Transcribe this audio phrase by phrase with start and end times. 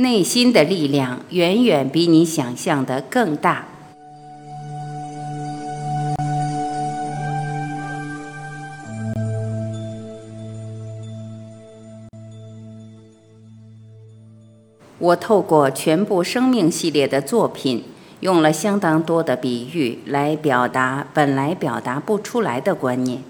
[0.00, 3.66] 内心的力量远远比你想象的更大。
[14.98, 17.84] 我透过全部生命系列的作品，
[18.20, 23.22] 用了相当多的比喻来表达本来表达不出来的观念，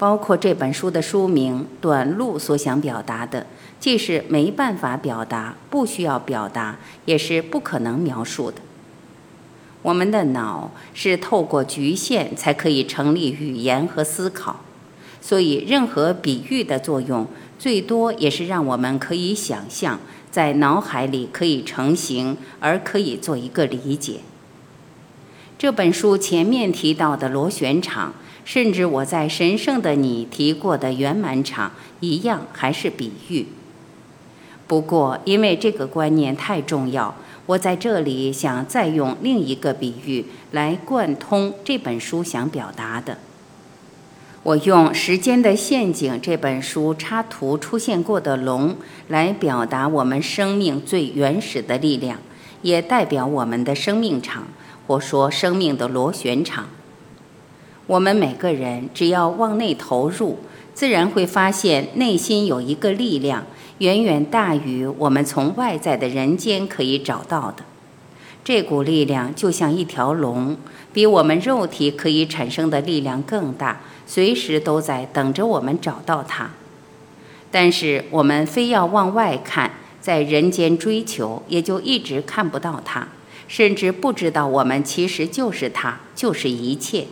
[0.00, 3.46] 包括这本书的书名《短路》所想表达的，
[3.78, 8.62] 既是没办法表达、不需要表达，也是不可能描述的。
[9.82, 14.60] 我们的脑是透过局限才可以成立语言和思考，
[15.20, 17.26] 所以任何比喻的作用，
[17.58, 20.00] 最多也是让我们可以想象。
[20.30, 24.20] 在脑海里可以成型，而可以做一个理解。
[25.58, 33.46] 这本书前面提到的螺旋场，甚至我在神圣的你提过的圆满场，一样还是比喻。
[34.66, 37.14] 不过，因为这个观念太重要，
[37.46, 43.18] 我在这里想再用另一个比喻来贯通这本书想表达的。
[44.42, 48.74] 我用《时间的陷阱》这本书插图出现过的龙
[49.08, 52.18] 来表达我们生命最原始的力量，
[52.62, 54.46] 也代表我们的生命场，
[54.86, 56.66] 或说生命的螺旋场。
[57.90, 60.38] 我们每个人只要往内投入，
[60.72, 63.44] 自然会发现内心有一个力量，
[63.78, 67.64] 远远大于我们从外在的人间可以找到的。
[68.44, 70.56] 这股力量就像一条龙，
[70.92, 73.80] 比我们肉体可以产生的力量更大。
[74.06, 76.50] 随时都在等着我们找到它，
[77.50, 83.08] 但是我们非要往外看，在人间追求，也就一直看不到它，
[83.48, 87.06] 甚至不知道我们其实就是它，就是一切。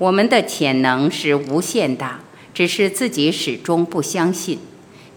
[0.00, 2.20] 我们的潜能是无限大，
[2.54, 4.58] 只是自己始终不相信，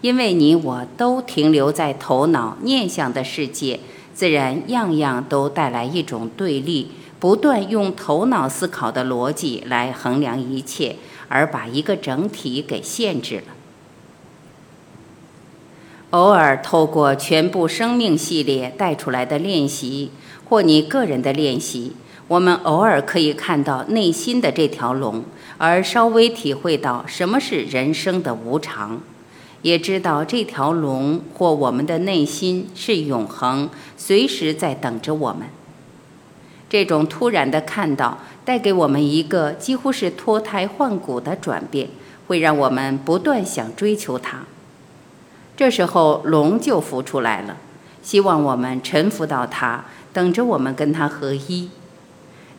[0.02, 3.80] 因为你我都停留在头脑念想的世界，
[4.12, 6.90] 自然样样都带来一种对立。
[7.18, 10.96] 不断用头脑思考的逻辑来衡量一切，
[11.28, 13.44] 而把一个整体给限制了。
[16.10, 20.10] 偶尔透过全部生命系列带出来的练习，
[20.44, 21.92] 或你个人的练习，
[22.26, 25.24] 我们偶尔可以看到内心的这条龙，
[25.58, 29.00] 而稍微体会到什么是人生的无常，
[29.60, 33.68] 也知道这条龙或我们的内心是永恒，
[33.98, 35.42] 随时在等着我们。
[36.70, 41.88] 这种突然的看到，带给我们一个几乎是脱胎换骨的转变，
[42.26, 44.38] 会让我们不断想追求它。
[45.56, 47.58] 这时候龙就浮出来了，
[48.02, 51.68] 希望我们臣服到它，等着我们跟它合一。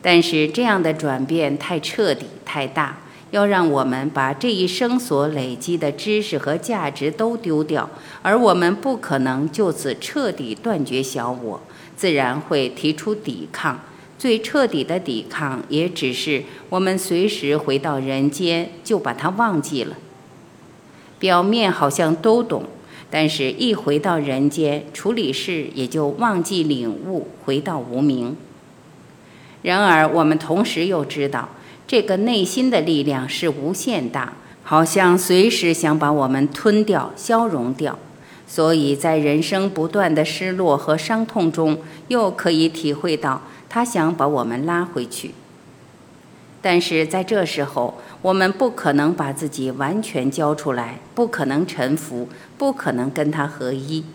[0.06, 3.00] 但是这样的转变太彻底、太大，
[3.32, 7.90] 要让我们把这一生所累积的知识和价值都丢掉，
[8.22, 11.60] 而我们不可能就此彻底断绝小我，
[11.98, 13.80] 自然会提出抵抗。
[14.20, 19.98] 最彻底的抵抗，也只是我们随时回到人间就把它忘记了。
[21.18, 22.66] 表面好像都懂，
[23.10, 28.38] 但是一回到人间处理事，也就忘记领悟，回到无名。
[29.66, 31.50] 然而，我们同时又知道，
[31.88, 34.34] 这个内心的力量是无限大，
[34.64, 37.98] 好像随时想把我们吞掉、消融掉。
[38.46, 43.42] 所以在人生不断的失落和伤痛中，又可以体会到。
[43.68, 45.32] 他想把我们拉回去，
[46.62, 54.06] 但是在这时候，我们不可能把自己完全交出来，不可能臣服，不可能跟他合一。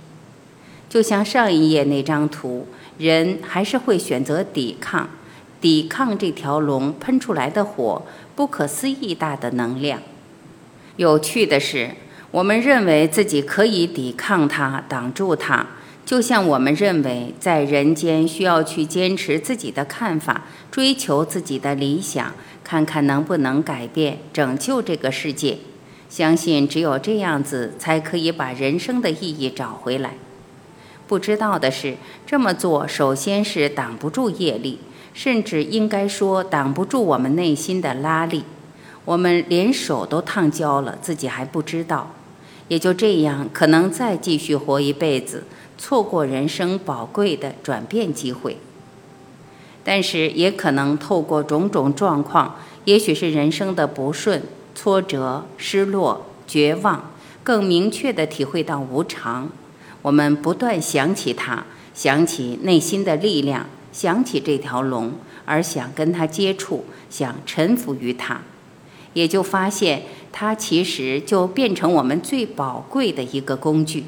[0.88, 2.68] 就像上一页那张图，
[2.98, 5.10] 人还是会选择抵抗，
[5.60, 8.02] 抵抗这条龙喷出来的火，
[8.34, 10.00] 不可思议大的能量。
[10.96, 11.90] 有趣的是，
[12.30, 15.66] 我们认为自己可以抵抗它，挡住它。
[16.06, 22.32] 就像我们认为，在人间需要去坚持自己的看法，追求自己的理想，
[22.64, 25.58] 看看能不能改变、拯救这个世界。
[26.08, 30.14] 相信只有这样子，才可以把人生的意义找回来。
[31.06, 31.96] 不知道的是，
[32.26, 34.80] 这么做首先是挡不住业力，
[35.12, 38.44] 甚至应该说挡不住我们内心的拉力。
[39.04, 42.12] 我们连手都烫焦了，自己还不知道。
[42.68, 45.44] 也就这样，可能再继续活一辈子。
[45.76, 48.58] 错过人生宝贵的转变机会，
[49.82, 54.42] 但是也可能透过种种状况，也许是人生的不顺、
[54.74, 57.10] 挫折、失落、绝望，
[57.42, 59.48] 更明确的体会到无常。
[60.02, 61.64] 我们不断想起它，
[61.94, 65.12] 想起内心的力量，想起这条龙，
[65.44, 68.40] 而想跟它接触，想臣服于它，
[69.14, 74.04] 也就发现它其实就变成我们最宝贵的一个工具。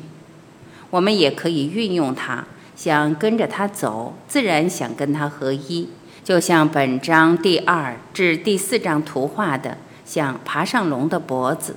[0.90, 2.44] 我们也可以运用它，
[2.76, 5.88] 想跟着它走，自然想跟它合一。
[6.23, 11.75] 就像本章第二至第四章图画的，想爬上龙的脖子，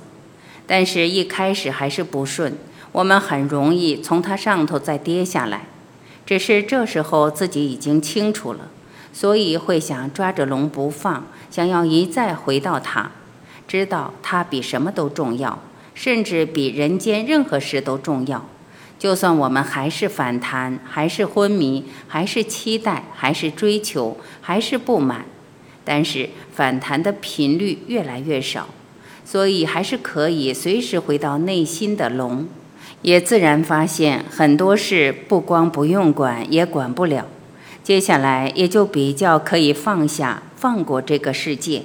[0.66, 2.52] 但是一开始还是不顺，
[2.92, 5.62] 我们很容易从它上头再跌下来。
[6.26, 8.68] 只是这时候自己已经清楚了，
[9.12, 13.12] 所以会想抓着龙不放，想要一再回到它，
[13.68, 15.62] 知道它比什么都重要，
[15.94, 18.44] 甚至比人间任何事都重要。
[18.98, 25.26] 就算我们还是反弹，还是昏迷，还是期待，还是追求，还是不满，
[25.84, 28.68] 但是反弹的频率越来越少，
[29.24, 32.48] 所以还是可以随时回到内心的龙。
[33.02, 37.26] 也自然发现很多事不光不用管，也管不了。
[37.82, 41.82] 接下来也就比较可以放下、放过这个世界。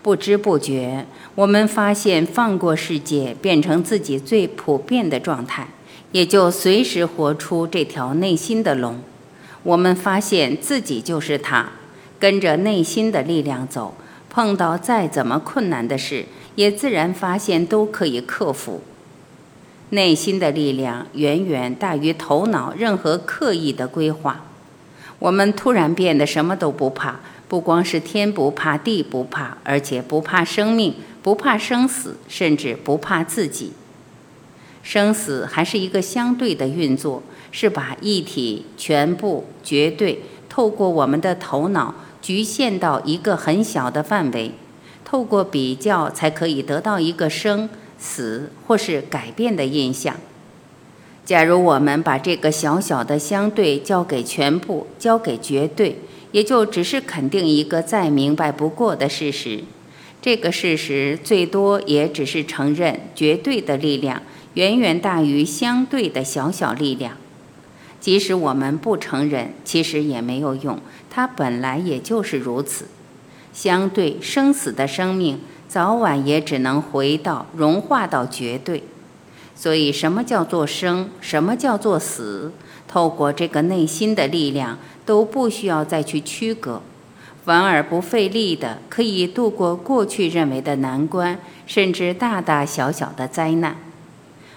[0.00, 5.68] 不知不觉，我们发现放过世界变成自己最普遍的状态，
[6.12, 9.00] 也就随时活出这条内心的龙。
[9.64, 11.70] 我们发现自己就是它，
[12.20, 13.94] 跟着内心的力量走，
[14.30, 18.80] 碰到再怎么困难的事，也自然发现都可以克服。
[19.90, 24.44] 内心的力量远远大于头脑任何刻意的规划。
[25.18, 33.72] 我们突然变得什么都不怕，不光是天不怕地不怕，而且不怕生命，不怕生死，甚至不怕自己。
[34.82, 44.52] 生死还是一个相对的运作，是把一体、全部、绝对透过我们的头脑局限到一个很小的范围，
[45.04, 47.68] 透过比较才可以得到一个生。
[47.98, 50.16] 死或是改变的印象。
[51.24, 55.98] 假如我们把这个小小的相对交给全部，交给绝对，
[56.32, 59.60] 也就只是肯定一个再明白不过的事实。
[60.22, 64.22] 这个事实最多也只是承认绝对的力量
[64.54, 67.16] 远远大于相对的小小力量。
[68.00, 70.80] 即使我们不承认，其实也没有用，
[71.10, 72.86] 它本来也就是如此。
[73.52, 75.40] 相对生死的生命。
[75.68, 78.82] 早晚也只能回到融化到绝对，
[79.54, 82.52] 所以什么叫做生，什么叫做死，
[82.88, 86.80] 透过这个内心的力量，都不需要再去区隔，
[87.44, 93.76] 反而不费力的可以度过过去认为的难关，甚至大大小小的灾难。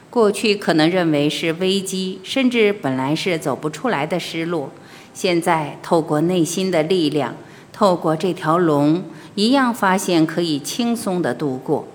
[0.10, 4.70] 过去可能认为是危机，甚至本来是走不出来的失落，
[5.14, 7.36] 现在透过内心的力量，
[7.82, 9.04] 透过这条龙。
[9.34, 11.88] 一样发现可以轻松的度过，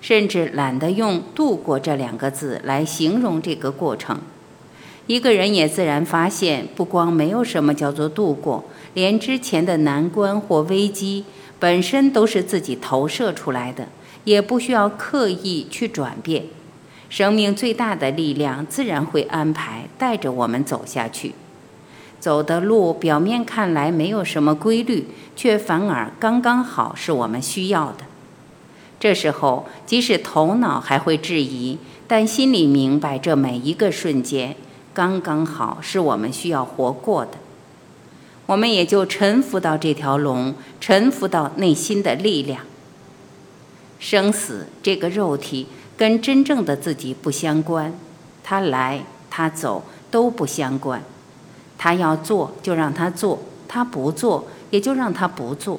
[0.00, 4.18] 甚至懒得用“度过”这两个字来形容这个过程。
[5.06, 8.64] 一个人也自然发现，不光没有什么叫做度过，
[8.94, 11.26] 连之前的难关或危机
[11.58, 13.88] 本身都是自己投射出来的，
[14.24, 16.44] 也不需要刻意去转变。
[17.10, 21.34] 生命最大的力量自然会安排带着我们走下去。
[22.24, 28.06] 走的路表面看来没有什么规律，却反而刚刚好是我们需要的。
[28.98, 31.76] 这时候，即使头脑还会质疑，
[32.08, 34.56] 但心里明白，这每一个瞬间
[34.94, 37.32] 刚刚好是我们需要活过的。
[38.46, 42.62] 我们也就臣服到这条龙，臣服到内心的力量。
[43.98, 45.66] 生死这个肉体
[45.98, 47.92] 跟真正的自己不相关，
[48.42, 51.02] 它来它走都不相关。
[51.76, 53.38] 他要做就让他做，
[53.68, 55.78] 他不做也就让他不做。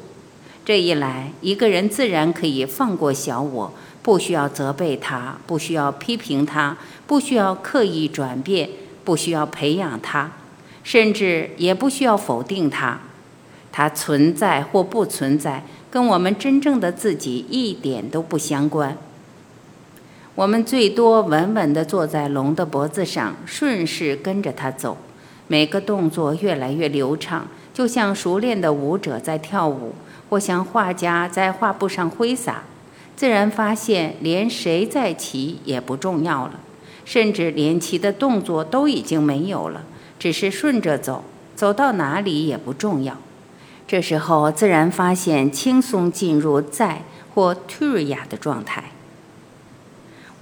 [0.63, 8.69] 这一来，一个人自然可以放过小我，不需要责备他，不需要批评他，不需要刻意转变，
[9.03, 10.31] 不需要培养他，
[10.83, 12.99] 甚至也不需要否定他。
[13.71, 18.97] 他存在或不存在，跟我们真正的自己一点都不相关。
[20.33, 24.97] 我们最多稳稳地坐在龙的脖子上，顺势跟着他走。
[25.47, 29.93] 每个动作越来越流畅，就像熟练的舞者在跳舞，
[30.29, 32.63] 或像画家在画布上挥洒。
[33.15, 36.59] 自然发现，连谁在骑也不重要了，
[37.05, 39.83] 甚至连骑的动作都已经没有了，
[40.17, 41.23] 只是顺着走，
[41.55, 43.17] 走到哪里也不重要。
[43.87, 48.83] 这时候，自然发现轻松进入在或退瑞亚的状态。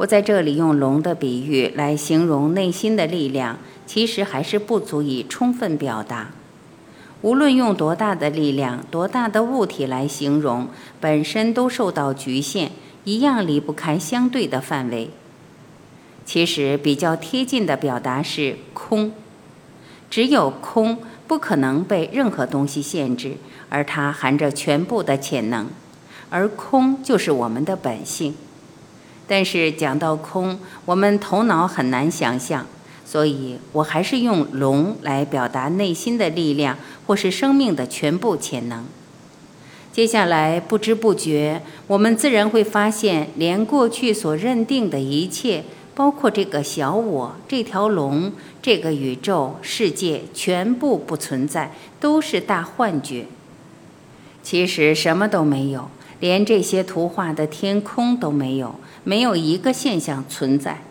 [0.04, 3.58] 我在这里用龙的比喻来形容内心的力量。
[3.86, 6.32] 其实还是不足以充分表达。
[7.22, 10.68] 无论用多大的力量、多大的物体来形容，
[11.00, 12.72] 本身都受到局限，
[13.04, 15.10] 一样离不开相对的范围。
[16.26, 19.12] 其实比较贴近的表达是空，
[20.10, 23.36] 只有空不可能被任何东西限制，
[23.70, 25.68] 而它含着全部的潜能，
[26.30, 28.36] 而空就是我们的本性。
[29.28, 32.66] 但是讲到空，我们头脑很难想象。
[33.06, 38.86] 所以我还是用龙来表达内心的力量，或是生命的全部潜能。
[39.92, 45.64] 接下来，不知不觉，我们自然会发现，连过去所认定的一切，
[45.94, 48.32] 包括这个小我、这条龙、
[48.64, 53.28] 这个宇宙世界，全部不存在，都是大幻觉。
[54.42, 58.74] 其实什么都没有，连这些图画的天空都没有，
[59.04, 60.82] 没有一个现象存在。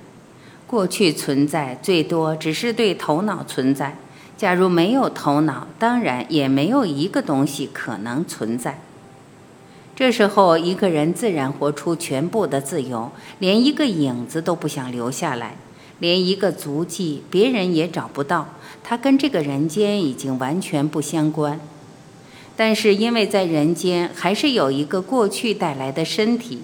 [0.67, 3.97] 过去存在，最多只是对头脑存在。
[4.37, 8.81] 假如没有头脑，当然也没有一个东西可能存在。
[9.95, 15.57] 这时候，一个人自然活出全部的自由，连一个影子都不想留下来，
[16.01, 18.55] 连一个足迹别人也找不到。
[18.83, 21.61] 他跟这个人间已经完全不相关。
[22.57, 26.63] 但是，因为在人间还是有一个过去带来的身体，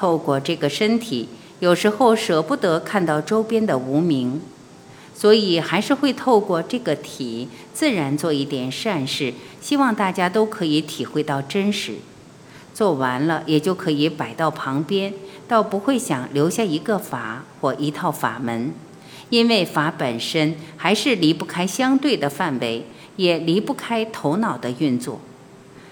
[0.00, 1.28] 透过这个身体，
[1.58, 4.40] 有时候舍不得看到周边的无名，
[5.14, 11.96] 所以还是会透过这个体，自然做一点善事，希望大家都可以体会到真实。
[12.72, 15.12] 做完了，也就可以摆到旁边，
[15.46, 18.72] 倒不会想留下一个法或一套法门，
[19.28, 25.20] 因为法本身还是离不开相对的范围，也离不开头脑的运作，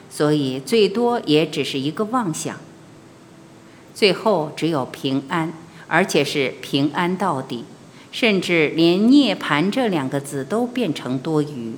[0.08, 2.56] 所以最多也只是一个妄想。
[3.98, 5.52] 最后只有平安，
[5.88, 7.64] 而且是平安到底，
[8.12, 11.74] 甚至连涅槃这两个字都变成多余，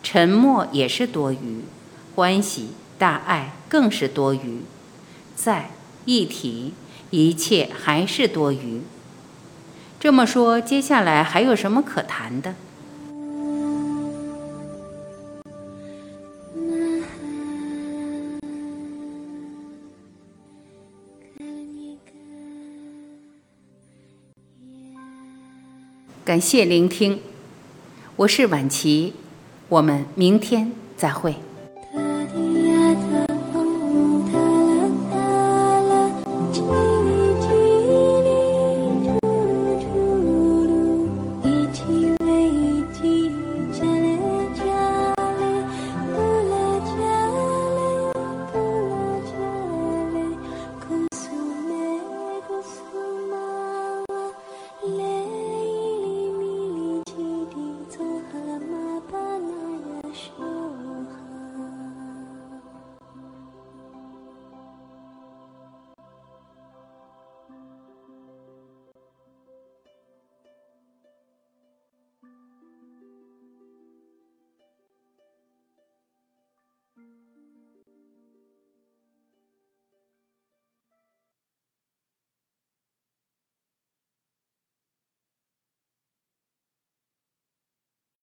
[0.00, 1.64] 沉默也是多余，
[2.14, 2.68] 欢喜。
[2.96, 4.60] 大爱更是多余，
[5.34, 5.70] 在
[6.04, 6.74] 一体，
[7.10, 8.82] 一切还是多余。
[9.98, 12.54] 这么说，接下来还有什么可谈的？
[26.28, 27.20] 感谢聆听，
[28.16, 29.14] 我是晚琪，
[29.70, 31.36] 我们明天再会。